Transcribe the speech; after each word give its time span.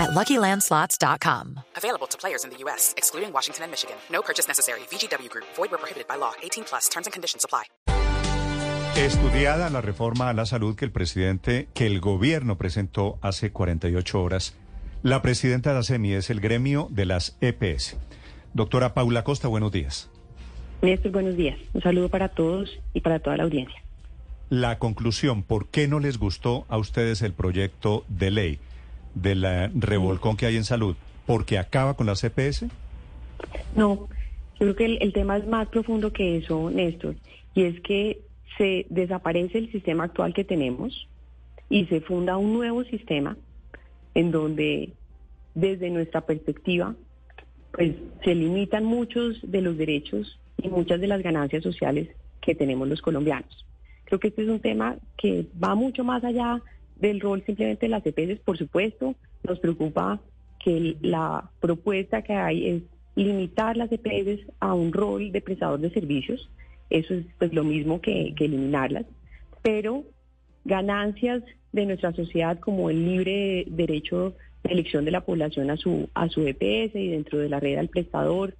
at 0.00 0.10
LuckyLandSlots.com. 0.10 1.60
Available 1.76 2.08
to 2.08 2.16
players 2.18 2.44
in 2.44 2.50
the 2.50 2.56
U.S., 2.64 2.94
excluding 2.96 3.32
Washington 3.32 3.64
and 3.64 3.70
Michigan. 3.70 3.96
No 4.10 4.22
purchase 4.22 4.48
necessary. 4.48 4.80
VGW 4.90 5.28
Group. 5.28 5.46
Void 5.56 5.70
where 5.70 5.78
prohibited 5.78 6.08
by 6.08 6.16
law. 6.16 6.32
18 6.42 6.64
plus. 6.64 6.88
Terms 6.88 7.06
and 7.06 7.12
conditions 7.12 7.44
apply. 7.44 7.64
Estudiada 8.96 9.70
la 9.70 9.80
reforma 9.80 10.28
a 10.28 10.34
la 10.34 10.44
salud 10.46 10.74
que 10.74 10.84
el 10.84 10.90
presidente, 10.90 11.68
que 11.74 11.86
el 11.86 12.00
gobierno 12.00 12.58
presentó 12.58 13.18
hace 13.22 13.52
48 13.52 14.20
horas, 14.20 14.56
la 15.02 15.22
presidenta 15.22 15.70
de 15.70 15.76
la 15.76 15.82
CEMI 15.84 16.14
es 16.14 16.28
el 16.28 16.40
gremio 16.40 16.88
de 16.90 17.06
las 17.06 17.36
EPS. 17.40 17.96
Doctora 18.52 18.92
Paula 18.92 19.22
Costa, 19.24 19.48
buenos 19.48 19.70
días. 19.70 20.10
Néstor, 20.82 21.12
buenos 21.12 21.36
días. 21.36 21.58
Un 21.72 21.82
saludo 21.82 22.08
para 22.08 22.28
todos 22.28 22.78
y 22.92 23.00
para 23.00 23.20
toda 23.20 23.36
la 23.36 23.44
audiencia. 23.44 23.80
La 24.50 24.78
conclusión, 24.78 25.44
¿por 25.44 25.68
qué 25.68 25.86
no 25.86 26.00
les 26.00 26.18
gustó 26.18 26.66
a 26.68 26.76
ustedes 26.76 27.22
el 27.22 27.32
proyecto 27.32 28.04
de 28.08 28.30
ley 28.30 28.58
del 29.14 29.44
revolcón 29.74 30.36
que 30.36 30.46
hay 30.46 30.56
en 30.56 30.64
salud? 30.64 30.96
¿Porque 31.26 31.58
acaba 31.58 31.94
con 31.94 32.06
las 32.06 32.24
EPS? 32.24 32.66
No, 33.76 34.08
yo 34.58 34.58
creo 34.58 34.76
que 34.76 34.84
el, 34.84 34.98
el 35.00 35.12
tema 35.12 35.36
es 35.36 35.46
más 35.46 35.68
profundo 35.68 36.12
que 36.12 36.36
eso, 36.36 36.70
Néstor, 36.70 37.16
y 37.54 37.64
es 37.64 37.80
que 37.80 38.20
se 38.58 38.86
desaparece 38.90 39.58
el 39.58 39.72
sistema 39.72 40.04
actual 40.04 40.34
que 40.34 40.44
tenemos 40.44 41.08
y 41.68 41.86
se 41.86 42.00
funda 42.00 42.36
un 42.36 42.52
nuevo 42.52 42.84
sistema 42.84 43.36
en 44.14 44.30
donde 44.30 44.92
desde 45.54 45.90
nuestra 45.90 46.20
perspectiva 46.22 46.94
pues 47.72 47.94
se 48.24 48.34
limitan 48.34 48.84
muchos 48.84 49.38
de 49.42 49.62
los 49.62 49.76
derechos 49.76 50.38
y 50.60 50.68
muchas 50.68 51.00
de 51.00 51.06
las 51.06 51.22
ganancias 51.22 51.62
sociales 51.62 52.08
que 52.40 52.54
tenemos 52.54 52.88
los 52.88 53.00
colombianos. 53.00 53.64
Creo 54.04 54.18
que 54.18 54.28
este 54.28 54.42
es 54.42 54.48
un 54.48 54.60
tema 54.60 54.96
que 55.16 55.46
va 55.62 55.74
mucho 55.74 56.02
más 56.02 56.24
allá 56.24 56.60
del 57.00 57.20
rol 57.20 57.42
simplemente 57.44 57.86
de 57.86 57.90
las 57.90 58.06
EPS, 58.06 58.40
por 58.40 58.58
supuesto, 58.58 59.14
nos 59.42 59.58
preocupa 59.58 60.20
que 60.62 60.96
la 61.00 61.50
propuesta 61.60 62.22
que 62.22 62.34
hay 62.34 62.68
es 62.68 62.82
limitar 63.16 63.76
las 63.76 63.90
EPS 63.90 64.46
a 64.60 64.74
un 64.74 64.92
rol 64.92 65.32
de 65.32 65.40
prestador 65.40 65.80
de 65.80 65.90
servicios, 65.90 66.50
eso 66.90 67.14
es 67.14 67.24
pues 67.38 67.52
lo 67.52 67.64
mismo 67.64 68.00
que, 68.00 68.34
eliminarlas, 68.38 69.06
pero 69.62 70.04
ganancias 70.64 71.42
de 71.72 71.86
nuestra 71.86 72.12
sociedad 72.12 72.58
como 72.58 72.90
el 72.90 73.04
libre 73.04 73.64
derecho 73.68 74.34
de 74.62 74.72
elección 74.72 75.04
de 75.04 75.10
la 75.12 75.22
población 75.22 75.70
a 75.70 75.76
su, 75.76 76.08
a 76.14 76.28
su 76.28 76.46
EPS 76.46 76.94
y 76.96 77.08
dentro 77.08 77.38
de 77.38 77.48
la 77.48 77.60
red 77.60 77.78
al 77.78 77.88
prestador, 77.88 78.54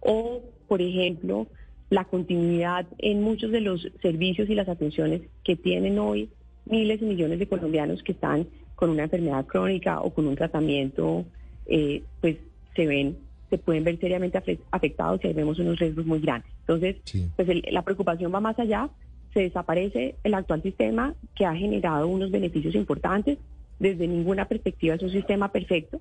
o, 0.00 0.42
por 0.68 0.80
ejemplo, 0.80 1.46
la 1.90 2.04
continuidad 2.04 2.86
en 2.98 3.22
muchos 3.22 3.50
de 3.50 3.60
los 3.60 3.86
servicios 4.00 4.48
y 4.48 4.54
las 4.54 4.68
atenciones 4.68 5.22
que 5.42 5.56
tienen 5.56 5.98
hoy 5.98 6.30
miles 6.66 7.02
y 7.02 7.04
millones 7.04 7.38
de 7.38 7.46
colombianos 7.46 8.02
que 8.02 8.12
están 8.12 8.46
con 8.74 8.90
una 8.90 9.04
enfermedad 9.04 9.46
crónica 9.46 10.00
o 10.00 10.12
con 10.12 10.26
un 10.26 10.36
tratamiento, 10.36 11.24
eh, 11.66 12.02
pues 12.20 12.36
se 12.74 12.86
ven, 12.86 13.16
se 13.50 13.58
pueden 13.58 13.84
ver 13.84 13.98
seriamente 13.98 14.40
afectados 14.70 15.20
y 15.22 15.28
ahí 15.28 15.32
vemos 15.32 15.58
unos 15.58 15.78
riesgos 15.78 16.06
muy 16.06 16.20
grandes. 16.20 16.50
Entonces, 16.60 16.96
pues 17.36 17.48
la 17.70 17.82
preocupación 17.82 18.34
va 18.34 18.40
más 18.40 18.58
allá, 18.58 18.88
se 19.32 19.40
desaparece 19.40 20.16
el 20.24 20.34
actual 20.34 20.62
sistema 20.62 21.14
que 21.34 21.44
ha 21.44 21.54
generado 21.54 22.08
unos 22.08 22.30
beneficios 22.30 22.74
importantes, 22.74 23.38
desde 23.78 24.06
ninguna 24.06 24.46
perspectiva 24.46 24.94
es 24.94 25.02
un 25.02 25.10
sistema 25.10 25.50
perfecto, 25.52 26.00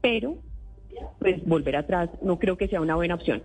pero 0.00 0.38
pues 1.18 1.44
volver 1.44 1.76
atrás 1.76 2.10
no 2.22 2.38
creo 2.38 2.56
que 2.56 2.68
sea 2.68 2.80
una 2.80 2.94
buena 2.94 3.14
opción. 3.14 3.42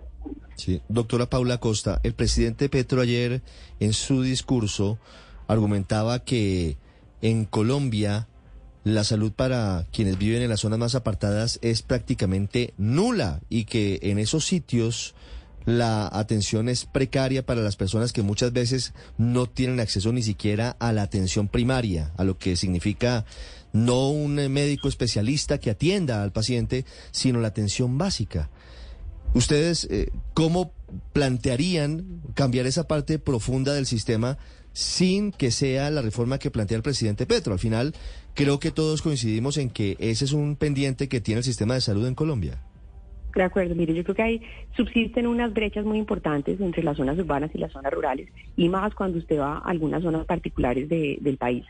Sí, 0.55 0.81
doctora 0.87 1.25
Paula 1.25 1.57
Costa, 1.57 1.99
el 2.03 2.13
presidente 2.13 2.69
Petro 2.69 3.01
ayer 3.01 3.41
en 3.79 3.93
su 3.93 4.21
discurso 4.21 4.99
argumentaba 5.51 6.23
que 6.23 6.77
en 7.21 7.45
Colombia 7.45 8.27
la 8.83 9.03
salud 9.03 9.31
para 9.31 9.85
quienes 9.91 10.17
viven 10.17 10.41
en 10.41 10.49
las 10.49 10.61
zonas 10.61 10.79
más 10.79 10.95
apartadas 10.95 11.59
es 11.61 11.81
prácticamente 11.81 12.73
nula 12.77 13.41
y 13.49 13.65
que 13.65 13.99
en 14.01 14.17
esos 14.17 14.45
sitios 14.45 15.13
la 15.65 16.07
atención 16.11 16.69
es 16.69 16.85
precaria 16.85 17.45
para 17.45 17.61
las 17.61 17.75
personas 17.75 18.13
que 18.13 18.23
muchas 18.23 18.51
veces 18.51 18.93
no 19.17 19.45
tienen 19.45 19.79
acceso 19.79 20.11
ni 20.11 20.23
siquiera 20.23 20.75
a 20.79 20.91
la 20.91 21.03
atención 21.03 21.47
primaria, 21.47 22.11
a 22.17 22.23
lo 22.23 22.37
que 22.37 22.55
significa 22.55 23.25
no 23.71 24.09
un 24.09 24.35
médico 24.35 24.87
especialista 24.87 25.59
que 25.59 25.69
atienda 25.69 26.23
al 26.23 26.31
paciente, 26.31 26.85
sino 27.11 27.39
la 27.39 27.49
atención 27.49 27.97
básica. 27.97 28.49
¿Ustedes 29.33 29.87
eh, 29.91 30.11
cómo 30.33 30.73
plantearían 31.13 32.21
cambiar 32.33 32.65
esa 32.65 32.87
parte 32.87 33.19
profunda 33.19 33.73
del 33.73 33.85
sistema 33.85 34.37
sin 34.73 35.31
que 35.31 35.51
sea 35.51 35.89
la 35.89 36.01
reforma 36.01 36.39
que 36.39 36.51
plantea 36.51 36.77
el 36.77 36.83
presidente 36.83 37.25
Petro? 37.25 37.53
Al 37.53 37.59
final, 37.59 37.93
creo 38.33 38.59
que 38.59 38.71
todos 38.71 39.01
coincidimos 39.01 39.57
en 39.57 39.69
que 39.69 39.95
ese 39.99 40.25
es 40.25 40.33
un 40.33 40.55
pendiente 40.55 41.09
que 41.09 41.21
tiene 41.21 41.39
el 41.39 41.43
sistema 41.43 41.73
de 41.73 41.81
salud 41.81 42.07
en 42.07 42.15
Colombia. 42.15 42.61
De 43.35 43.43
acuerdo, 43.43 43.75
mire, 43.75 43.93
yo 43.93 44.03
creo 44.03 44.15
que 44.15 44.21
hay, 44.21 44.41
subsisten 44.75 45.25
unas 45.25 45.53
brechas 45.53 45.85
muy 45.85 45.97
importantes 45.97 46.59
entre 46.59 46.83
las 46.83 46.97
zonas 46.97 47.17
urbanas 47.17 47.49
y 47.53 47.59
las 47.59 47.71
zonas 47.71 47.93
rurales, 47.93 48.29
y 48.57 48.67
más 48.67 48.93
cuando 48.93 49.19
usted 49.19 49.39
va 49.39 49.57
a 49.57 49.69
algunas 49.69 50.03
zonas 50.03 50.25
particulares 50.25 50.89
del 50.89 51.37
país. 51.37 51.63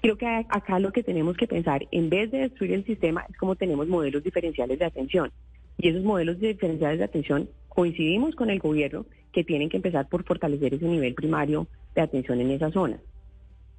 Creo 0.00 0.16
que 0.18 0.26
acá 0.26 0.78
lo 0.78 0.92
que 0.92 1.02
tenemos 1.02 1.36
que 1.36 1.46
pensar, 1.46 1.86
en 1.90 2.10
vez 2.10 2.30
de 2.30 2.38
destruir 2.38 2.72
el 2.72 2.84
sistema, 2.84 3.24
es 3.28 3.36
como 3.36 3.56
tenemos 3.56 3.86
modelos 3.86 4.22
diferenciales 4.22 4.78
de 4.78 4.84
atención. 4.84 5.30
Y 5.78 5.88
esos 5.88 6.02
modelos 6.02 6.38
diferenciales 6.40 6.98
de 6.98 7.04
atención 7.04 7.48
coincidimos 7.68 8.34
con 8.34 8.50
el 8.50 8.58
gobierno 8.58 9.06
que 9.32 9.44
tienen 9.44 9.68
que 9.68 9.76
empezar 9.76 10.08
por 10.08 10.24
fortalecer 10.24 10.74
ese 10.74 10.86
nivel 10.86 11.14
primario 11.14 11.66
de 11.94 12.00
atención 12.00 12.40
en 12.40 12.50
esa 12.50 12.70
zona. 12.70 12.98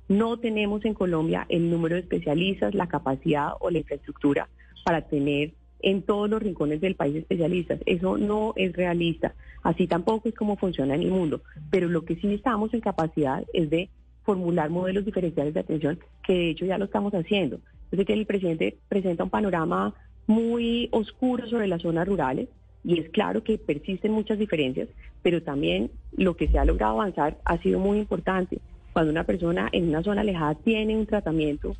No 0.08 0.38
tenemos 0.38 0.86
en 0.86 0.94
Colombia 0.94 1.46
el 1.50 1.70
número 1.70 1.96
de 1.96 2.02
especialistas, 2.02 2.76
la 2.76 2.88
capacidad 2.88 3.54
o 3.60 3.70
la 3.70 3.80
infraestructura 3.80 4.48
para 4.86 5.02
tener 5.02 5.54
en 5.82 6.02
todos 6.02 6.30
los 6.30 6.42
rincones 6.42 6.80
del 6.80 6.96
país 6.96 7.16
especialistas. 7.16 7.80
Eso 7.86 8.18
no 8.18 8.54
es 8.56 8.74
realista. 8.74 9.34
Así 9.64 9.88
tampoco 9.88 10.30
es 10.30 10.36
como 10.36 10.56
funciona 10.56 10.96
en 10.96 11.02
el 11.02 11.12
mundo. 11.12 11.42
Pero 11.72 11.90
lo 11.90 12.06
que 12.06 12.16
sí 12.16 12.34
estamos 12.34 12.74
en 12.74 12.82
capacidad 12.82 13.44
es 13.54 13.70
de 13.70 13.90
formular 14.24 14.70
modelos 14.70 15.06
diferenciales 15.06 15.54
de 15.54 15.60
atención, 15.60 16.00
que 16.24 16.34
de 16.34 16.50
hecho 16.50 16.66
ya 16.66 16.78
lo 16.78 16.86
estamos 16.86 17.14
haciendo. 17.14 17.60
Yo 17.92 17.98
sé 17.98 18.06
que 18.06 18.14
el 18.14 18.26
presidente 18.26 18.78
presenta 18.90 19.24
un 19.24 19.30
panorama 19.30 19.94
muy 20.28 20.90
oscuro 20.92 21.48
sobre 21.48 21.68
las 21.68 21.82
zonas 21.82 22.08
rurales 22.08 22.50
y 22.84 23.00
es 23.00 23.10
claro 23.10 23.44
que 23.44 23.58
persisten 23.58 24.12
muchas 24.12 24.38
diferencias, 24.40 24.88
pero 25.22 25.42
también 25.42 25.92
lo 26.16 26.38
que 26.38 26.48
se 26.48 26.60
ha 26.60 26.66
logrado 26.66 26.94
avanzar 26.94 27.38
ha 27.44 27.58
sido 27.58 27.80
muy 27.80 27.98
importante. 27.98 28.60
Cuando 28.94 29.12
una 29.12 29.26
persona 29.26 29.70
en 29.72 29.90
una 29.90 30.04
zona 30.04 30.22
alejada 30.22 30.56
tiene 30.56 30.96
un 30.96 31.06
tratamiento 31.06 31.76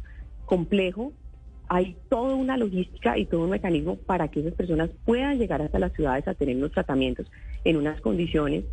complejo, 0.46 1.14
hay 1.70 1.96
toda 2.10 2.36
una 2.36 2.58
logística 2.58 3.18
y 3.18 3.26
todo 3.26 3.44
un 3.44 3.50
mecanismo 3.50 3.98
para 3.98 4.30
que 4.30 4.40
esas 4.40 4.54
personas 4.54 4.90
puedan 5.06 5.38
llegar 5.38 5.62
hasta 5.62 5.80
las 5.80 5.94
ciudades 5.94 6.28
a 6.28 6.34
tener 6.34 6.56
los 6.58 6.72
tratamientos 6.72 7.30
en 7.64 7.78
unas 7.78 8.00
condiciones 8.02 8.64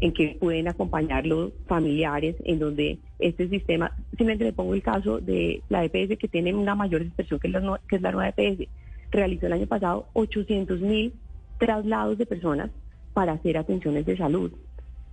en 0.00 0.12
que 0.12 0.36
pueden 0.40 0.68
acompañar 0.68 1.26
los 1.26 1.52
familiares, 1.66 2.36
en 2.44 2.58
donde 2.58 2.98
este 3.18 3.48
sistema, 3.48 3.94
simplemente 4.10 4.44
le 4.44 4.52
pongo 4.52 4.74
el 4.74 4.82
caso 4.82 5.20
de 5.20 5.62
la 5.68 5.84
EPS 5.84 6.18
que 6.18 6.28
tiene 6.28 6.54
una 6.54 6.74
mayor 6.74 7.04
dispersión 7.04 7.38
que, 7.38 7.50
que 7.50 7.96
es 7.96 8.02
la 8.02 8.12
nueva 8.12 8.32
EPS, 8.36 8.68
realizó 9.12 9.46
el 9.46 9.52
año 9.52 9.66
pasado 9.66 10.08
800 10.14 10.80
mil 10.80 11.12
traslados 11.58 12.18
de 12.18 12.26
personas 12.26 12.70
para 13.12 13.32
hacer 13.32 13.58
atenciones 13.58 14.06
de 14.06 14.16
salud, 14.16 14.52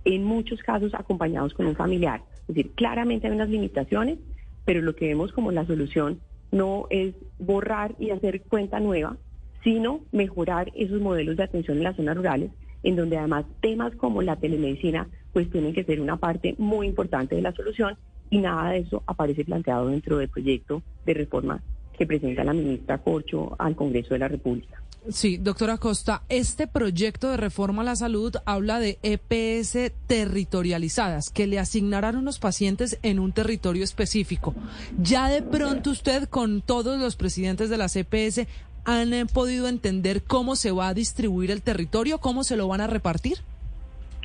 en 0.04 0.24
muchos 0.24 0.60
casos 0.62 0.94
acompañados 0.94 1.54
con 1.54 1.66
un 1.66 1.76
familiar. 1.76 2.22
Es 2.48 2.54
decir, 2.54 2.72
claramente 2.72 3.28
hay 3.28 3.34
unas 3.34 3.50
limitaciones, 3.50 4.18
pero 4.64 4.80
lo 4.80 4.96
que 4.96 5.08
vemos 5.08 5.32
como 5.32 5.52
la 5.52 5.66
solución 5.66 6.18
no 6.50 6.86
es 6.90 7.14
borrar 7.38 7.94
y 7.98 8.10
hacer 8.10 8.42
cuenta 8.42 8.80
nueva, 8.80 9.16
sino 9.62 10.00
mejorar 10.10 10.72
esos 10.74 11.00
modelos 11.00 11.36
de 11.36 11.44
atención 11.44 11.76
en 11.76 11.84
las 11.84 11.96
zonas 11.96 12.16
rurales, 12.16 12.50
en 12.82 12.96
donde 12.96 13.18
además 13.18 13.44
temas 13.60 13.94
como 13.94 14.22
la 14.22 14.36
telemedicina 14.36 15.08
pues 15.32 15.50
tienen 15.50 15.74
que 15.74 15.84
ser 15.84 16.00
una 16.00 16.16
parte 16.16 16.54
muy 16.58 16.86
importante 16.86 17.36
de 17.36 17.42
la 17.42 17.52
solución 17.52 17.96
y 18.30 18.38
nada 18.38 18.70
de 18.70 18.78
eso 18.78 19.02
aparece 19.06 19.44
planteado 19.44 19.88
dentro 19.88 20.16
del 20.16 20.28
proyecto 20.28 20.82
de 21.04 21.14
reforma 21.14 21.62
que 22.00 22.06
presenta 22.06 22.42
la 22.42 22.54
ministra 22.54 22.96
Corcho 22.96 23.54
al 23.58 23.76
Congreso 23.76 24.14
de 24.14 24.20
la 24.20 24.28
República. 24.28 24.82
Sí, 25.10 25.36
doctora 25.36 25.76
Costa, 25.76 26.22
este 26.30 26.66
proyecto 26.66 27.28
de 27.28 27.36
reforma 27.36 27.82
a 27.82 27.84
la 27.84 27.94
salud 27.94 28.34
habla 28.46 28.80
de 28.80 28.98
EPS 29.02 29.92
territorializadas, 30.06 31.28
que 31.28 31.46
le 31.46 31.58
asignarán 31.58 32.16
unos 32.16 32.38
pacientes 32.38 32.98
en 33.02 33.18
un 33.18 33.32
territorio 33.32 33.84
específico. 33.84 34.54
Ya 34.98 35.28
de 35.28 35.42
pronto 35.42 35.90
usted 35.90 36.26
con 36.26 36.62
todos 36.62 36.98
los 36.98 37.16
presidentes 37.16 37.68
de 37.68 37.76
las 37.76 37.94
EPS 37.96 38.46
han 38.86 39.26
podido 39.26 39.68
entender 39.68 40.22
cómo 40.22 40.56
se 40.56 40.70
va 40.70 40.88
a 40.88 40.94
distribuir 40.94 41.50
el 41.50 41.60
territorio, 41.60 42.16
cómo 42.16 42.44
se 42.44 42.56
lo 42.56 42.66
van 42.66 42.80
a 42.80 42.86
repartir. 42.86 43.40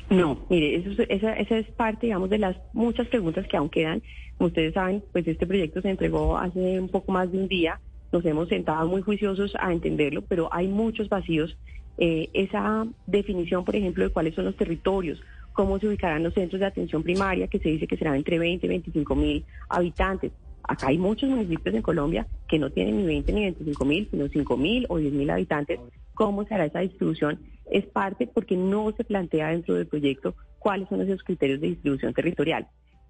No, 0.08 0.46
mire, 0.48 0.76
eso, 0.76 1.02
esa, 1.08 1.32
esa 1.34 1.58
es 1.58 1.66
parte, 1.72 2.06
digamos, 2.06 2.30
de 2.30 2.38
las 2.38 2.56
muchas 2.72 3.08
preguntas 3.08 3.46
que 3.48 3.56
aún 3.56 3.68
quedan. 3.68 4.02
Como 4.38 4.48
ustedes 4.48 4.74
saben, 4.74 5.02
pues 5.12 5.26
este 5.26 5.46
proyecto 5.46 5.80
se 5.80 5.90
entregó 5.90 6.36
hace 6.38 6.78
un 6.78 6.88
poco 6.88 7.10
más 7.12 7.30
de 7.32 7.38
un 7.38 7.48
día. 7.48 7.80
Nos 8.12 8.24
hemos 8.24 8.48
sentado 8.48 8.88
muy 8.88 9.02
juiciosos 9.02 9.52
a 9.58 9.72
entenderlo, 9.72 10.22
pero 10.22 10.48
hay 10.52 10.68
muchos 10.68 11.08
vacíos. 11.08 11.56
Eh, 11.98 12.28
esa 12.34 12.86
definición, 13.06 13.64
por 13.64 13.74
ejemplo, 13.74 14.04
de 14.04 14.10
cuáles 14.10 14.34
son 14.34 14.44
los 14.44 14.56
territorios, 14.56 15.20
cómo 15.54 15.78
se 15.78 15.88
ubicarán 15.88 16.22
los 16.22 16.34
centros 16.34 16.60
de 16.60 16.66
atención 16.66 17.02
primaria, 17.02 17.48
que 17.48 17.58
se 17.58 17.70
dice 17.70 17.86
que 17.86 17.96
serán 17.96 18.14
entre 18.14 18.38
20 18.38 18.64
y 18.64 18.68
25 18.68 19.14
mil 19.16 19.44
habitantes. 19.68 20.30
Acá 20.62 20.88
hay 20.88 20.98
muchos 20.98 21.30
municipios 21.30 21.74
en 21.74 21.82
Colombia 21.82 22.26
que 22.48 22.58
no 22.58 22.70
tienen 22.70 22.98
ni 22.98 23.06
20 23.06 23.32
ni 23.32 23.40
25 23.42 23.84
mil, 23.84 24.08
sino 24.10 24.28
5 24.28 24.56
mil 24.56 24.86
o 24.88 24.98
10 24.98 25.12
mil 25.14 25.30
habitantes. 25.30 25.80
¿Cómo 26.14 26.44
será 26.44 26.66
esa 26.66 26.80
distribución? 26.80 27.38
Es 27.70 27.86
parte 27.86 28.26
porque 28.26 28.56
no 28.56 28.92
se 28.96 29.04
plantea 29.04 29.48
dentro 29.48 29.74
del 29.74 29.86
proyecto 29.86 30.34
cuáles 30.58 30.88
son 30.88 31.00
esos 31.00 31.22
criterios 31.22 31.60
de 31.60 31.68
distribución 31.68 32.14
territorial. 32.14 32.66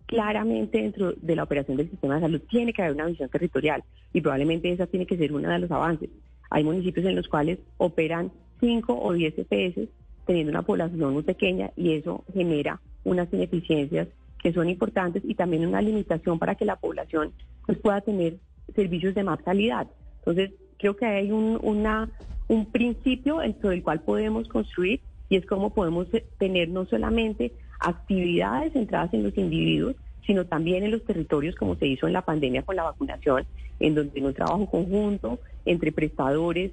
Claramente 0.07 0.81
dentro 0.81 1.13
de 1.13 1.37
la 1.37 1.43
operación 1.43 1.77
del 1.77 1.91
sistema 1.91 2.17
de 2.17 2.21
salud 2.23 2.43
tiene 2.49 2.73
que 2.73 2.83
haber 2.83 2.95
una 2.95 3.07
visión 3.07 3.29
territorial 3.29 3.83
y 4.13 4.21
probablemente 4.21 4.71
esa 4.71 4.87
tiene 4.87 5.07
que 5.07 5.17
ser 5.17 5.33
uno 5.33 5.49
de 5.49 5.59
los 5.59 5.71
avances. 5.71 6.11
Hay 6.51 6.65
municipios 6.65 7.07
en 7.07 7.17
los 7.17 7.29
cuales 7.29 7.59
operan 7.77 8.31
5 8.61 8.99
o 8.99 9.13
10 9.13 9.35
EPS 9.39 9.89
teniendo 10.27 10.51
una 10.51 10.63
población 10.63 11.13
muy 11.13 11.23
pequeña 11.23 11.71
y 11.77 11.95
eso 11.95 12.25
genera 12.33 12.81
unas 13.05 13.33
ineficiencias 13.33 14.09
que 14.43 14.53
son 14.53 14.69
importantes 14.69 15.23
y 15.25 15.35
también 15.35 15.67
una 15.67 15.81
limitación 15.81 16.39
para 16.39 16.55
que 16.55 16.65
la 16.65 16.77
población 16.77 17.33
pues, 17.65 17.79
pueda 17.79 18.01
tener 18.01 18.37
servicios 18.75 19.15
de 19.15 19.25
más 19.25 19.41
calidad. 19.43 19.87
Entonces, 20.19 20.53
creo 20.79 20.97
que 20.97 21.07
hay 21.07 21.31
un, 21.31 21.59
una, 21.63 22.11
un 22.49 22.67
principio 22.67 23.41
sobre 23.61 23.77
el 23.77 23.83
cual 23.83 24.01
podemos 24.01 24.49
construir 24.49 25.01
y 25.29 25.37
es 25.37 25.47
cómo 25.47 25.71
podemos 25.71 26.07
tener 26.39 26.69
no 26.69 26.87
solamente 26.87 27.53
actividades 27.81 28.73
centradas 28.73 29.13
en 29.15 29.25
los 29.25 29.37
individuos, 29.37 29.97
sino 30.25 30.47
también 30.47 30.85
en 30.85 30.91
los 30.91 31.05
territorios, 31.05 31.55
como 31.57 31.77
se 31.77 31.87
hizo 31.87 32.07
en 32.07 32.13
la 32.13 32.23
pandemia 32.23 32.63
con 32.63 32.77
la 32.77 32.85
vacunación, 32.85 33.47
en 33.81 33.95
donde 33.95 34.19
en 34.19 34.27
un 34.27 34.35
trabajo 34.35 34.67
conjunto 34.67 35.39
entre 35.65 35.93
prestadores, 35.93 36.73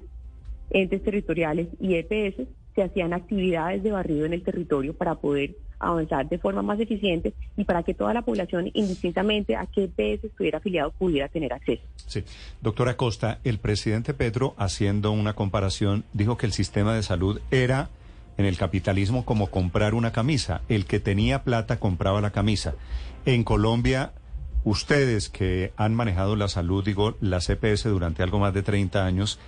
entes 0.70 1.02
territoriales 1.02 1.68
y 1.80 1.94
EPS 1.94 2.48
se 2.74 2.82
hacían 2.82 3.12
actividades 3.12 3.82
de 3.82 3.92
barrido 3.92 4.26
en 4.26 4.32
el 4.32 4.42
territorio 4.42 4.94
para 4.94 5.14
poder 5.16 5.56
avanzar 5.78 6.28
de 6.28 6.38
forma 6.38 6.62
más 6.62 6.80
eficiente 6.80 7.34
y 7.56 7.64
para 7.64 7.82
que 7.82 7.94
toda 7.94 8.14
la 8.14 8.22
población, 8.22 8.70
indistintamente 8.74 9.56
a 9.56 9.66
qué 9.66 9.84
EPS 9.84 10.24
estuviera 10.24 10.58
afiliado, 10.58 10.92
pudiera 10.92 11.28
tener 11.28 11.52
acceso. 11.52 11.82
Sí. 12.06 12.24
Doctora 12.60 12.96
Costa, 12.96 13.38
el 13.44 13.58
presidente 13.58 14.14
Petro, 14.14 14.54
haciendo 14.56 15.12
una 15.12 15.34
comparación, 15.34 16.04
dijo 16.12 16.36
que 16.36 16.46
el 16.46 16.52
sistema 16.52 16.94
de 16.94 17.02
salud 17.02 17.40
era 17.50 17.90
en 18.36 18.46
el 18.46 18.56
capitalismo 18.56 19.24
como 19.24 19.48
comprar 19.48 19.94
una 19.94 20.12
camisa. 20.12 20.62
El 20.68 20.86
que 20.86 21.00
tenía 21.00 21.44
plata 21.44 21.78
compraba 21.78 22.20
la 22.20 22.30
camisa. 22.30 22.74
En 23.26 23.44
Colombia, 23.44 24.12
ustedes 24.64 25.28
que 25.28 25.72
han 25.76 25.94
manejado 25.94 26.36
la 26.36 26.48
salud, 26.48 26.84
digo, 26.84 27.16
la 27.20 27.40
CPS 27.40 27.88
durante 27.88 28.22
algo 28.22 28.38
más 28.38 28.54
de 28.54 28.62
30 28.62 29.04
años, 29.04 29.38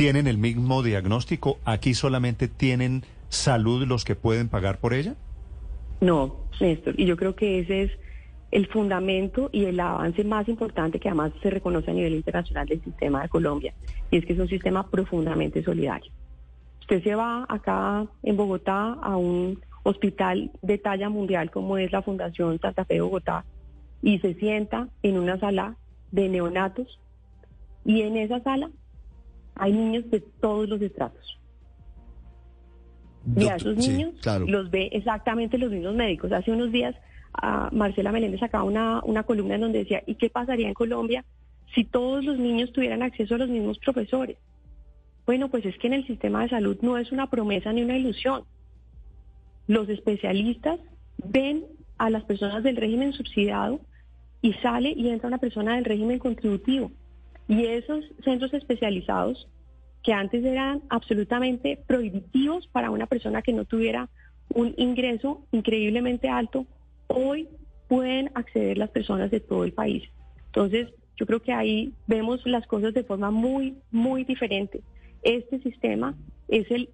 ¿tienen 0.00 0.26
el 0.26 0.38
mismo 0.38 0.82
diagnóstico? 0.82 1.58
¿Aquí 1.66 1.92
solamente 1.92 2.48
tienen 2.48 3.02
salud 3.28 3.86
los 3.86 4.06
que 4.06 4.16
pueden 4.16 4.48
pagar 4.48 4.78
por 4.78 4.94
ella? 4.94 5.14
No, 6.00 6.36
Néstor, 6.58 6.98
y 6.98 7.04
yo 7.04 7.18
creo 7.18 7.36
que 7.36 7.58
ese 7.58 7.82
es 7.82 7.90
el 8.50 8.66
fundamento 8.68 9.50
y 9.52 9.66
el 9.66 9.78
avance 9.78 10.24
más 10.24 10.48
importante 10.48 10.98
que 10.98 11.10
además 11.10 11.32
se 11.42 11.50
reconoce 11.50 11.90
a 11.90 11.92
nivel 11.92 12.14
internacional 12.14 12.66
del 12.66 12.82
sistema 12.82 13.20
de 13.20 13.28
Colombia, 13.28 13.74
y 14.10 14.16
es 14.16 14.24
que 14.24 14.32
es 14.32 14.38
un 14.38 14.48
sistema 14.48 14.88
profundamente 14.88 15.62
solidario. 15.62 16.10
Usted 16.80 17.02
se 17.02 17.14
va 17.14 17.44
acá 17.46 18.06
en 18.22 18.38
Bogotá 18.38 18.94
a 19.02 19.18
un 19.18 19.60
hospital 19.82 20.50
de 20.62 20.78
talla 20.78 21.10
mundial 21.10 21.50
como 21.50 21.76
es 21.76 21.92
la 21.92 22.00
Fundación 22.00 22.58
Santa 22.58 22.86
Fe 22.86 22.94
de 22.94 23.00
Bogotá 23.02 23.44
y 24.00 24.18
se 24.20 24.32
sienta 24.32 24.88
en 25.02 25.18
una 25.18 25.38
sala 25.38 25.76
de 26.10 26.30
neonatos 26.30 26.98
y 27.84 28.00
en 28.00 28.16
esa 28.16 28.40
sala 28.40 28.70
hay 29.60 29.72
niños 29.72 30.10
de 30.10 30.20
todos 30.20 30.68
los 30.68 30.80
estratos. 30.80 31.38
Y 33.36 33.46
a 33.46 33.56
esos 33.56 33.76
niños 33.76 34.14
los 34.46 34.70
ve 34.70 34.88
exactamente 34.92 35.58
los 35.58 35.70
mismos 35.70 35.94
médicos. 35.94 36.32
Hace 36.32 36.50
unos 36.52 36.72
días 36.72 36.96
Marcela 37.72 38.12
Meléndez 38.12 38.40
sacaba 38.40 38.64
una, 38.64 39.02
una 39.04 39.22
columna 39.22 39.54
en 39.56 39.60
donde 39.60 39.80
decía, 39.80 40.02
¿y 40.06 40.14
qué 40.14 40.30
pasaría 40.30 40.68
en 40.68 40.74
Colombia 40.74 41.24
si 41.74 41.84
todos 41.84 42.24
los 42.24 42.38
niños 42.38 42.72
tuvieran 42.72 43.02
acceso 43.02 43.34
a 43.34 43.38
los 43.38 43.48
mismos 43.48 43.78
profesores? 43.78 44.38
Bueno, 45.26 45.48
pues 45.48 45.64
es 45.66 45.76
que 45.78 45.86
en 45.86 45.92
el 45.94 46.06
sistema 46.06 46.42
de 46.42 46.48
salud 46.48 46.78
no 46.80 46.96
es 46.96 47.12
una 47.12 47.28
promesa 47.28 47.72
ni 47.72 47.82
una 47.82 47.96
ilusión. 47.96 48.44
Los 49.68 49.88
especialistas 49.88 50.80
ven 51.22 51.66
a 51.98 52.10
las 52.10 52.24
personas 52.24 52.64
del 52.64 52.76
régimen 52.76 53.12
subsidiado 53.12 53.80
y 54.42 54.54
sale 54.54 54.92
y 54.96 55.08
entra 55.10 55.28
una 55.28 55.38
persona 55.38 55.76
del 55.76 55.84
régimen 55.84 56.18
contributivo. 56.18 56.90
Y 57.50 57.66
esos 57.66 58.04
centros 58.22 58.54
especializados 58.54 59.48
que 60.04 60.12
antes 60.12 60.44
eran 60.44 60.82
absolutamente 60.88 61.82
prohibitivos 61.84 62.68
para 62.68 62.92
una 62.92 63.06
persona 63.06 63.42
que 63.42 63.52
no 63.52 63.64
tuviera 63.64 64.08
un 64.54 64.72
ingreso 64.76 65.42
increíblemente 65.50 66.28
alto, 66.28 66.64
hoy 67.08 67.48
pueden 67.88 68.30
acceder 68.34 68.78
las 68.78 68.90
personas 68.90 69.32
de 69.32 69.40
todo 69.40 69.64
el 69.64 69.72
país. 69.72 70.04
Entonces, 70.46 70.90
yo 71.16 71.26
creo 71.26 71.42
que 71.42 71.52
ahí 71.52 71.92
vemos 72.06 72.40
las 72.46 72.68
cosas 72.68 72.94
de 72.94 73.02
forma 73.02 73.32
muy, 73.32 73.74
muy 73.90 74.22
diferente. 74.22 74.80
Este 75.24 75.58
sistema 75.58 76.14
es 76.46 76.70
el 76.70 76.90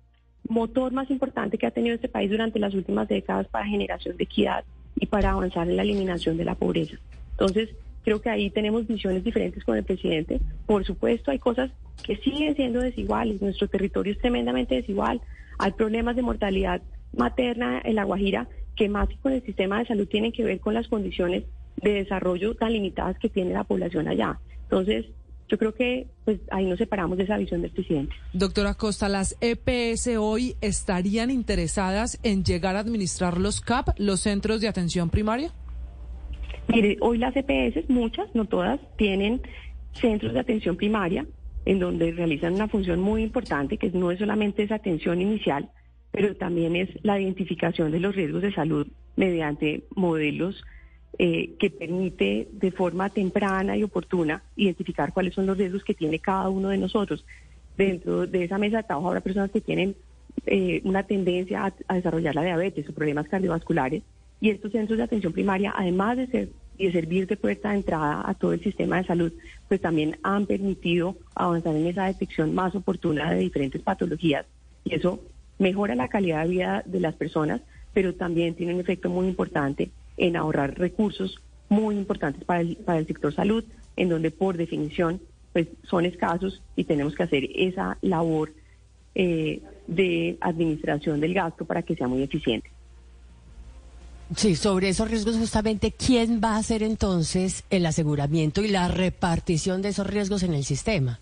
motor 0.49 0.91
más 0.91 1.11
importante 1.11 1.59
que 1.59 1.67
ha 1.67 1.71
tenido 1.71 1.97
este 1.97 2.09
país 2.09 2.31
durante 2.31 2.59
las 2.59 2.73
últimas 2.73 3.09
décadas 3.09 3.47
para 3.49 3.67
generación 3.67 4.17
de 4.17 4.25
equidad 4.25 4.65
y 4.99 5.05
para 5.05 5.33
avanzar 5.33 5.69
en 5.69 5.77
la 5.77 5.83
eliminación 5.83 6.39
de 6.39 6.47
la 6.47 6.55
pobreza. 6.55 6.97
Entonces, 7.33 7.69
creo 8.07 8.23
que 8.23 8.31
ahí 8.31 8.51
tenemos 8.51 8.87
visiones 8.87 9.25
diferentes 9.25 9.65
con 9.65 9.77
el 9.77 9.83
presidente. 9.83 10.41
Por 10.65 10.85
supuesto, 10.85 11.33
hay 11.33 11.41
cosas 11.41 11.73
que 12.05 12.17
siguen 12.19 12.55
siendo 12.55 12.81
desiguales. 12.81 13.43
Nuestro 13.43 13.67
territorio 13.67 14.13
es 14.13 14.21
tremendamente 14.21 14.77
desigual. 14.77 15.21
Hay 15.59 15.73
problemas 15.73 16.15
de 16.15 16.23
mortalidad 16.23 16.83
materna 17.17 17.83
en 17.85 17.97
La 17.97 18.05
Guajira 18.05 18.47
que 18.77 18.89
más 18.89 19.09
que 19.09 19.17
con 19.17 19.33
el 19.33 19.43
sistema 19.43 19.81
de 19.81 19.87
salud 19.87 20.07
tienen 20.07 20.31
que 20.31 20.45
ver 20.45 20.61
con 20.61 20.73
las 20.73 20.87
condiciones 20.87 21.43
de 21.83 21.95
desarrollo 21.95 22.55
tan 22.55 22.75
limitadas 22.75 23.19
que 23.19 23.29
tiene 23.29 23.53
la 23.53 23.65
población 23.65 24.07
allá. 24.07 24.39
Entonces, 24.63 25.07
yo 25.49 25.59
creo 25.59 25.75
que 25.75 26.07
pues 26.25 26.39
ahí 26.53 26.65
nos 26.67 26.79
separamos 26.79 27.19
de 27.19 27.25
esa 27.25 27.37
visión 27.37 27.61
del 27.61 27.73
presidente. 27.73 28.15
Doctora 28.33 28.75
Costa, 28.75 29.09
¿las 29.09 29.37
EPS 29.41 30.17
hoy 30.17 30.55
estarían 30.61 31.33
interesadas 31.33 32.21
en 32.23 32.45
llegar 32.45 32.77
a 32.77 32.81
administrar 32.81 33.41
los 33.41 33.61
CAP, 33.61 33.99
los 33.99 34.21
centros 34.21 34.61
de 34.61 34.69
atención 34.69 35.11
primaria? 35.11 35.51
Mire, 36.69 36.97
hoy 37.01 37.19
las 37.19 37.35
EPS, 37.37 37.89
muchas, 37.89 38.35
no 38.35 38.45
todas, 38.45 38.81
tienen 38.97 39.41
centros 39.93 40.35
de 40.35 40.41
atención 40.41 40.77
primaria 40.77 41.27
en 41.65 41.79
donde 41.79 42.13
realizan 42.13 42.55
una 42.55 42.69
función 42.69 43.01
muy 43.01 43.23
importante, 43.23 43.77
que 43.77 43.91
no 43.91 44.11
es 44.11 44.19
solamente 44.19 44.63
esa 44.63 44.77
atención 44.77 45.21
inicial, 45.21 45.69
pero 46.13 46.35
también 46.37 46.77
es 46.77 46.89
la 47.03 47.21
identificación 47.21 47.91
de 47.91 48.01
los 48.01 48.15
riesgos 48.15 48.43
de 48.43 48.53
salud 48.53 48.87
mediante 49.17 49.85
modelos 49.95 50.65
eh, 51.19 51.55
que 51.59 51.71
permite 51.71 52.49
de 52.53 52.71
forma 52.71 53.11
temprana 53.11 53.77
y 53.77 53.83
oportuna 53.83 54.43
identificar 54.55 55.13
cuáles 55.13 55.35
son 55.35 55.47
los 55.47 55.59
riesgos 55.59 55.83
que 55.83 55.95
tiene 55.95 56.19
cada 56.19 56.49
uno 56.49 56.69
de 56.69 56.79
nosotros. 56.79 57.25
Dentro 57.77 58.27
de 58.27 58.45
esa 58.45 58.59
mesa 58.59 58.79
de 58.79 58.83
trabajo 58.85 59.09
habrá 59.09 59.21
personas 59.21 59.51
que 59.51 59.61
tienen 59.61 59.97
eh, 60.47 60.81
una 60.85 61.03
tendencia 61.05 61.73
a 61.89 61.95
desarrollar 61.95 62.35
la 62.35 62.45
diabetes 62.45 62.89
o 62.89 62.95
problemas 62.95 63.29
cardiovasculares 63.29 64.03
y 64.41 64.51
estos 64.51 64.73
centros 64.73 64.99
de 64.99 65.05
atención 65.05 65.33
primaria, 65.33 65.73
además 65.77 66.17
de 66.17 66.27
ser 66.27 66.49
de 66.79 66.93
servir 66.93 67.27
de 67.27 67.37
puerta 67.37 67.71
de 67.71 67.77
entrada 67.77 68.23
a 68.25 68.35
todo 68.35 68.53
el 68.53 68.63
sistema 68.63 68.99
de 68.99 69.07
salud, 69.07 69.33
pues 69.69 69.81
también 69.81 70.19
han 70.23 70.47
permitido 70.47 71.17
avanzar 71.35 71.75
en 71.75 71.87
esa 71.87 72.05
detección 72.05 72.55
más 72.55 72.75
oportuna 72.75 73.33
de 73.33 73.41
diferentes 73.41 73.81
patologías 73.83 74.47
y 74.85 74.95
eso 74.95 75.21
mejora 75.59 75.95
la 75.95 76.09
calidad 76.09 76.43
de 76.43 76.51
vida 76.51 76.83
de 76.85 77.01
las 77.01 77.15
personas, 77.15 77.63
pero 77.95 78.15
también 78.15 78.55
tiene 78.55 78.75
un 78.75 78.81
efecto 78.81 79.09
muy 79.09 79.27
importante 79.27 79.91
en 80.17 80.37
ahorrar 80.37 80.79
recursos 80.79 81.41
muy 81.69 81.97
importantes 81.97 82.45
para 82.45 82.61
el, 82.61 82.77
para 82.77 82.99
el 82.99 83.07
sector 83.07 83.35
salud, 83.35 83.65
en 83.97 84.09
donde 84.09 84.31
por 84.31 84.57
definición 84.57 85.21
pues 85.53 85.69
son 85.85 86.05
escasos 86.05 86.63
y 86.77 86.85
tenemos 86.85 87.15
que 87.15 87.23
hacer 87.23 87.49
esa 87.55 87.97
labor 88.03 88.53
eh, 89.15 89.63
de 89.87 90.37
administración 90.41 91.21
del 91.21 91.33
gasto 91.33 91.65
para 91.65 91.83
que 91.83 91.97
sea 91.97 92.07
muy 92.07 92.23
eficiente. 92.23 92.71
Sí, 94.35 94.57
sobre 94.57 94.89
esos 94.89 95.09
riesgos 95.09 95.37
justamente, 95.37 95.93
¿quién 95.93 96.41
va 96.43 96.57
a 96.57 96.59
hacer 96.59 96.83
entonces 96.83 97.65
el 97.71 97.87
aseguramiento 97.87 98.65
y 98.65 98.69
la 98.69 98.89
repartición 98.89 99.83
de 99.83 99.91
esos 99.91 100.07
riesgos 100.07 100.43
en 100.43 100.53
el 100.53 100.65
sistema? 100.65 101.21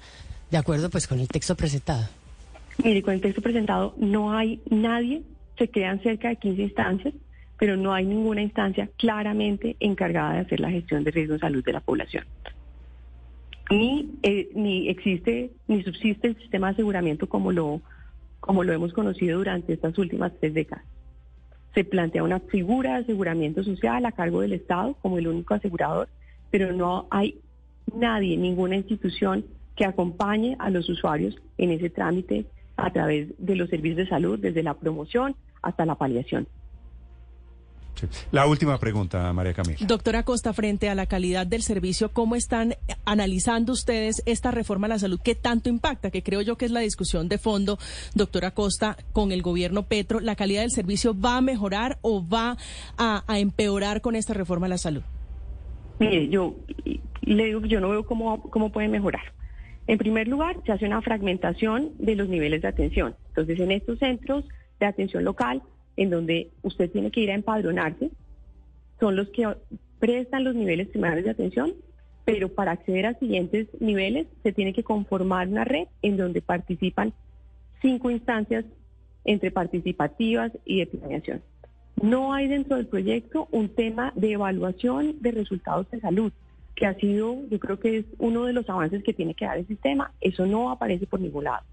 De 0.51 0.57
acuerdo 0.57 0.89
pues 0.89 1.07
con 1.07 1.21
el 1.21 1.29
texto 1.29 1.55
presentado. 1.55 2.09
Mire, 2.83 3.03
con 3.03 3.13
el 3.13 3.21
texto 3.21 3.43
presentado 3.43 3.95
no 3.99 4.33
hay 4.33 4.61
nadie, 4.71 5.23
se 5.59 5.69
crean 5.69 6.03
cerca 6.03 6.31
de 6.31 6.37
15 6.37 6.63
instancias, 6.63 7.15
pero 7.59 7.77
no 7.77 7.93
hay 7.93 8.07
ninguna 8.07 8.41
instancia 8.41 8.89
claramente 8.97 9.77
encargada 9.81 10.35
de 10.35 10.41
hacer 10.41 10.61
la 10.61 10.71
gestión 10.71 11.05
de 11.05 11.11
riesgos 11.11 11.41
de 11.41 11.47
salud 11.47 11.63
de 11.63 11.73
la 11.73 11.81
población. 11.81 12.25
Ni, 13.71 14.11
eh, 14.23 14.49
ni 14.55 14.89
existe, 14.89 15.51
ni 15.69 15.83
subsiste 15.83 16.29
el 16.29 16.37
sistema 16.39 16.69
de 16.69 16.73
aseguramiento 16.75 17.29
como 17.29 17.53
lo, 17.53 17.83
como 18.41 18.65
lo 18.65 18.73
hemos 18.73 18.95
conocido 18.95 19.39
durante 19.39 19.75
estas 19.75 19.97
últimas 19.99 20.33
tres 20.41 20.55
décadas 20.55 20.85
se 21.75 21.85
plantea 21.85 22.23
una 22.23 22.41
figura 22.41 22.93
de 22.93 23.03
aseguramiento 23.03 23.65
social 23.65 24.07
a 24.07 24.13
cargo 24.13 24.41
del 24.41 24.53
Estado 24.53 24.95
como 25.03 25.19
el 25.19 25.27
único 25.27 25.55
asegurador, 25.55 26.09
pero 26.51 26.73
no 26.73 27.07
hay 27.11 27.41
nadie, 27.95 28.37
ninguna 28.37 28.77
institución 28.77 29.45
que 29.77 29.85
acompañe 29.85 30.57
a 30.61 30.71
los 30.71 30.89
usuarios 30.89 31.37
en 31.59 31.71
ese 31.71 31.91
trámite 31.91 32.47
a 32.77 32.93
través 32.93 33.29
de 33.39 33.57
los 33.57 33.71
servicios 33.71 33.97
de 33.99 34.09
salud, 34.09 34.39
desde 34.39 34.63
la 34.63 34.75
promoción 34.75 35.35
hasta 35.63 35.85
la 35.85 35.97
paliación. 35.97 36.47
La 38.31 38.47
última 38.47 38.79
pregunta, 38.79 39.33
María 39.33 39.55
Camila. 39.55 39.79
Doctora 39.81 40.23
Costa, 40.23 40.53
frente 40.53 40.89
a 40.89 40.95
la 40.95 41.07
calidad 41.07 41.47
del 41.47 41.63
servicio, 41.63 42.13
¿cómo 42.13 42.37
están 42.37 42.75
analizando 43.05 43.73
ustedes 43.73 44.23
esta 44.27 44.51
reforma 44.51 44.87
a 44.87 44.91
la 44.91 44.99
salud? 44.99 45.21
¿Qué 45.23 45.35
tanto 45.35 45.69
impacta? 45.69 46.11
Que 46.11 46.23
creo 46.23 46.41
yo 46.43 46.57
que 46.57 46.65
es 46.65 46.71
la 46.71 46.81
discusión 46.81 47.29
de 47.29 47.39
fondo, 47.39 47.79
doctora 48.15 48.53
Costa, 48.53 48.97
con 49.13 49.33
el 49.33 49.43
gobierno 49.43 49.85
Petro. 49.85 50.21
¿La 50.21 50.37
calidad 50.37 50.63
del 50.63 50.71
servicio 50.71 51.19
va 51.19 51.39
a 51.39 51.41
mejorar 51.41 51.99
o 52.03 52.27
va 52.27 52.57
a, 52.97 53.23
empeorar 53.39 54.01
con 54.01 54.17
esta 54.17 54.35
reforma 54.35 54.67
a 54.67 54.71
la 54.71 54.79
salud? 54.79 55.03
Mire, 55.99 56.29
yo 56.29 56.57
le 57.23 57.45
digo 57.45 57.61
que 57.61 57.69
yo 57.69 57.81
no 57.81 57.91
veo 57.91 58.05
cómo, 58.05 58.43
cómo 58.43 58.71
puede 58.73 58.89
mejorar. 58.89 59.23
En 59.87 59.99
primer 59.99 60.29
lugar, 60.29 60.57
se 60.65 60.73
hace 60.73 60.87
una 60.87 61.03
fragmentación 61.03 61.93
de 61.99 62.17
los 62.17 62.29
niveles 62.29 62.63
de 62.63 62.69
atención. 62.69 63.15
Entonces, 63.29 63.61
en 63.61 63.71
estos 63.71 63.99
centros 63.99 64.45
de 64.81 64.87
atención 64.87 65.25
local, 65.25 65.63
en 65.97 66.11
donde 66.11 66.51
usted 66.63 66.91
tiene 66.91 67.11
que 67.11 67.21
ir 67.21 67.31
a 67.31 67.35
empadronarse, 67.35 68.11
son 69.01 69.17
los 69.17 69.29
que 69.31 69.47
prestan 69.99 70.45
los 70.45 70.55
niveles 70.55 70.89
primarios 70.89 71.25
de 71.25 71.31
atención, 71.31 71.73
pero 72.25 72.49
para 72.49 72.73
acceder 72.73 73.07
a 73.07 73.19
siguientes 73.19 73.69
niveles 73.81 74.27
se 74.43 74.53
tiene 74.53 74.73
que 74.73 74.83
conformar 74.83 75.49
una 75.49 75.65
red 75.65 75.89
en 76.03 76.17
donde 76.17 76.41
participan 76.41 77.13
cinco 77.83 78.11
instancias 78.11 78.65
entre 79.25 79.51
participativas 79.51 80.53
y 80.65 80.81
de 80.81 80.87
planeación. 80.87 81.43
No 82.03 82.33
hay 82.33 82.49
dentro 82.49 82.77
del 82.77 82.87
proyecto 82.87 83.49
un 83.51 83.69
tema 83.69 84.13
de 84.17 84.33
evaluación 84.33 85.17
de 85.21 85.31
resultados 85.31 85.91
de 85.91 86.01
salud, 86.01 86.33
que 86.75 86.87
ha 86.87 86.95
sido, 86.95 87.47
yo 87.49 87.59
creo 87.59 87.79
que 87.79 87.99
es 87.99 88.05
uno 88.19 88.45
de 88.45 88.53
los 88.53 88.69
avances 88.69 89.03
que 89.03 89.15
tiene 89.15 89.35
que 89.35 89.45
dar 89.45 89.59
el 89.59 89.67
sistema. 89.67 90.13
Eso 90.21 90.47
no 90.47 90.71
aparece 90.71 91.07
por 91.07 91.21
ningún 91.21 91.45
lado. 91.45 91.65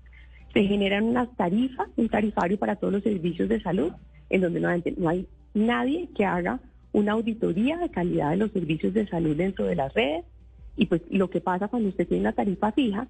Se 0.53 0.63
generan 0.63 1.05
unas 1.05 1.35
tarifas, 1.35 1.89
un 1.95 2.09
tarifario 2.09 2.59
para 2.59 2.75
todos 2.75 2.93
los 2.93 3.03
servicios 3.03 3.49
de 3.49 3.61
salud, 3.61 3.91
en 4.31 4.41
donde 4.41 4.59
no 4.59 5.09
hay 5.09 5.27
nadie 5.53 6.09
que 6.15 6.25
haga 6.25 6.59
una 6.93 7.13
auditoría 7.13 7.77
de 7.77 7.89
calidad 7.89 8.31
de 8.31 8.37
los 8.37 8.51
servicios 8.51 8.93
de 8.93 9.07
salud 9.07 9.35
dentro 9.35 9.65
de 9.65 9.75
las 9.75 9.93
redes. 9.93 10.25
Y 10.77 10.85
pues 10.85 11.01
lo 11.09 11.29
que 11.29 11.41
pasa 11.41 11.67
cuando 11.67 11.89
usted 11.89 12.07
tiene 12.07 12.21
una 12.21 12.33
tarifa 12.33 12.71
fija, 12.71 13.07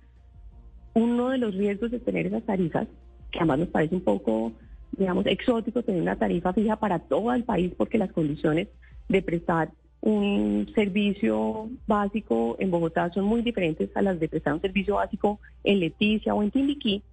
uno 0.94 1.30
de 1.30 1.38
los 1.38 1.56
riesgos 1.56 1.92
de 1.92 2.00
tener 2.00 2.28
esas 2.28 2.44
tarifas, 2.44 2.88
que 3.32 3.40
además 3.40 3.60
nos 3.60 3.68
parece 3.70 3.96
un 3.96 4.02
poco, 4.02 4.52
digamos, 4.98 5.26
exótico 5.26 5.84
tener 5.84 6.02
una 6.02 6.18
tarifa 6.18 6.54
fija 6.54 6.76
para 6.76 7.00
todo 7.00 7.34
el 7.34 7.44
país 7.44 7.72
porque 7.78 7.98
las 7.98 8.12
condiciones 8.12 8.68
de 9.08 9.22
prestar 9.22 9.72
un 10.02 10.70
servicio 10.74 11.70
básico 11.86 12.56
en 12.60 12.72
Bogotá 12.72 13.12
son 13.14 13.26
muy 13.26 13.44
diferentes 13.44 13.96
a 13.96 14.02
las 14.02 14.20
de 14.20 14.28
prestar 14.28 14.54
un 14.54 14.62
servicio 14.62 14.96
básico 14.96 15.40
en 15.64 15.80
Leticia 15.80 16.34
o 16.34 16.42
en 16.42 16.50
Timbiquí, 16.50 17.04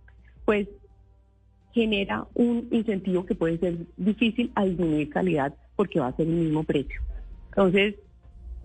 pues 0.47 0.67
genera 1.73 2.27
un 2.35 2.69
incentivo 2.71 3.25
que 3.27 3.35
puede 3.35 3.59
ser 3.59 3.77
difícil 3.97 4.51
a 4.55 4.65
disminuir 4.65 5.11
calidad 5.11 5.55
porque 5.77 6.01
va 6.01 6.09
a 6.09 6.17
ser 6.17 6.27
el 6.27 6.35
mismo 6.35 6.65
precio. 6.65 7.01
Entonces, 7.51 7.95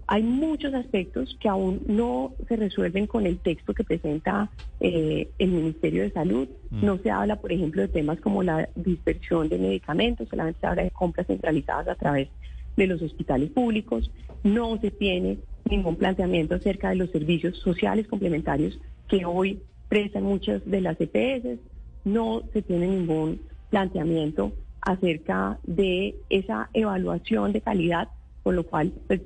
hay 0.07 0.23
muchos 0.23 0.73
aspectos 0.73 1.37
que 1.39 1.47
aún 1.47 1.81
no 1.87 2.33
se 2.47 2.55
resuelven 2.55 3.07
con 3.07 3.25
el 3.25 3.39
texto 3.39 3.73
que 3.73 3.83
presenta 3.83 4.49
eh, 4.79 5.29
el 5.39 5.51
Ministerio 5.51 6.03
de 6.03 6.11
Salud. 6.11 6.47
Mm. 6.71 6.85
No 6.85 6.97
se 6.97 7.09
habla, 7.09 7.37
por 7.37 7.51
ejemplo, 7.51 7.81
de 7.81 7.87
temas 7.87 8.19
como 8.19 8.43
la 8.43 8.69
dispersión 8.75 9.47
de 9.49 9.57
medicamentos, 9.57 10.27
solamente 10.29 10.59
se 10.59 10.67
habla 10.67 10.83
de 10.83 10.91
compras 10.91 11.27
centralizadas 11.27 11.87
a 11.87 11.95
través 11.95 12.27
de 12.75 12.87
los 12.87 13.01
hospitales 13.01 13.49
públicos. 13.51 14.11
No 14.43 14.77
se 14.79 14.91
tiene 14.91 15.37
ningún 15.69 15.95
planteamiento 15.95 16.55
acerca 16.55 16.89
de 16.89 16.95
los 16.97 17.11
servicios 17.11 17.57
sociales 17.59 18.07
complementarios 18.07 18.77
que 19.07 19.25
hoy 19.25 19.61
prestan 19.87 20.23
muchas 20.23 20.65
de 20.65 20.81
las 20.81 20.97
EPS, 20.99 21.59
no 22.05 22.43
se 22.53 22.61
tiene 22.61 22.87
ningún 22.87 23.41
planteamiento 23.69 24.51
acerca 24.81 25.57
de 25.63 26.15
esa 26.29 26.69
evaluación 26.73 27.53
de 27.53 27.61
calidad, 27.61 28.09
con 28.43 28.55
lo 28.55 28.63
cual 28.63 28.93
pues, 29.07 29.21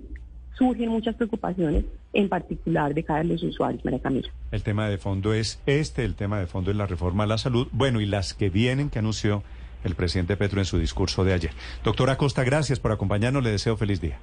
surgen 0.57 0.89
muchas 0.89 1.15
preocupaciones, 1.15 1.85
en 2.13 2.29
particular 2.29 2.93
de 2.93 3.03
cada 3.03 3.21
uno 3.21 3.29
de 3.29 3.33
los 3.35 3.43
usuarios, 3.43 3.83
María 3.83 3.99
Camila. 3.99 4.29
El 4.51 4.63
tema 4.63 4.89
de 4.89 4.97
fondo 4.97 5.33
es 5.33 5.61
este, 5.65 6.05
el 6.05 6.15
tema 6.15 6.39
de 6.39 6.47
fondo 6.47 6.71
es 6.71 6.77
la 6.77 6.85
reforma 6.85 7.23
a 7.23 7.27
la 7.27 7.37
salud, 7.37 7.67
bueno, 7.71 8.01
y 8.01 8.05
las 8.05 8.33
que 8.33 8.49
vienen 8.49 8.89
que 8.89 8.99
anunció 8.99 9.43
el 9.83 9.95
presidente 9.95 10.37
Petro 10.37 10.59
en 10.59 10.65
su 10.65 10.79
discurso 10.79 11.23
de 11.23 11.33
ayer. 11.33 11.51
Doctora 11.83 12.17
Costa, 12.17 12.43
gracias 12.43 12.79
por 12.79 12.91
acompañarnos, 12.91 13.43
le 13.43 13.51
deseo 13.51 13.77
feliz 13.77 14.01
día. 14.01 14.17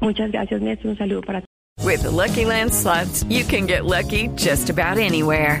Muchas 0.00 0.30
gracias, 0.30 0.60
Néstor, 0.60 0.90
un 0.90 0.98
saludo 0.98 1.22
para 1.22 1.42
With 1.82 2.04
Lucky 2.04 2.44
Land 2.44 2.72
slots, 2.72 3.24
you 3.28 3.44
can 3.44 3.66
get 3.66 3.84
lucky 3.84 4.28
just 4.36 4.70
about 4.70 4.98
anywhere. 4.98 5.60